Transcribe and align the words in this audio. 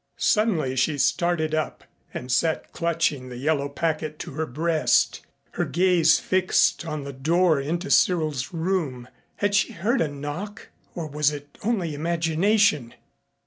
Suddenly 0.17 0.75
she 0.77 0.97
started 0.97 1.53
up 1.53 1.83
and 2.11 2.31
sat 2.31 2.71
clutching 2.73 3.29
the 3.29 3.37
yellow 3.37 3.69
packet 3.69 4.17
to 4.17 4.31
her 4.31 4.47
breast, 4.47 5.21
her 5.51 5.63
gaze 5.65 6.19
fixed 6.19 6.87
on 6.87 7.03
the 7.03 7.13
door 7.13 7.59
into 7.59 7.91
Cyril's 7.91 8.51
room. 8.51 9.07
Had 9.35 9.53
she 9.53 9.73
heard 9.73 10.01
a 10.01 10.07
knock? 10.07 10.69
Or 10.95 11.05
was 11.05 11.29
it 11.29 11.55
only 11.63 11.93
imagination? 11.93 12.95